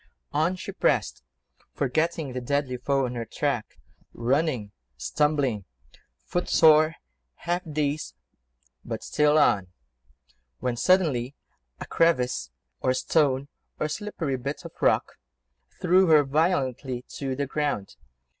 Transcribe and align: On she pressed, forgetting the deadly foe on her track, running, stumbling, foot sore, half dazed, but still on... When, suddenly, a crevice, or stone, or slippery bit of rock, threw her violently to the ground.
On 0.33 0.55
she 0.55 0.71
pressed, 0.71 1.21
forgetting 1.75 2.33
the 2.33 2.41
deadly 2.41 2.77
foe 2.77 3.05
on 3.05 3.13
her 3.13 3.23
track, 3.23 3.77
running, 4.15 4.71
stumbling, 4.97 5.63
foot 6.25 6.49
sore, 6.49 6.95
half 7.35 7.61
dazed, 7.71 8.15
but 8.83 9.03
still 9.03 9.37
on... 9.37 9.67
When, 10.57 10.75
suddenly, 10.75 11.35
a 11.79 11.85
crevice, 11.85 12.49
or 12.79 12.95
stone, 12.95 13.47
or 13.79 13.87
slippery 13.87 14.37
bit 14.37 14.65
of 14.65 14.71
rock, 14.81 15.19
threw 15.79 16.07
her 16.07 16.23
violently 16.23 17.05
to 17.19 17.35
the 17.35 17.45
ground. 17.45 17.95